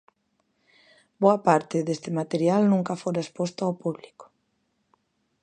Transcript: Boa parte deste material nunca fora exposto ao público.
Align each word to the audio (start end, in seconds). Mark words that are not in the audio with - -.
Boa 1.23 1.39
parte 1.47 1.77
deste 1.87 2.09
material 2.19 2.61
nunca 2.67 2.99
fora 3.01 3.23
exposto 3.23 3.61
ao 3.65 3.77
público. 3.83 4.25